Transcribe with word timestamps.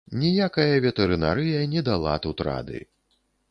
Ніякая 0.19 0.79
ветэрынарыя 0.85 1.61
не 1.75 1.85
дала 1.91 2.17
тут 2.27 2.37
рады. 2.51 2.83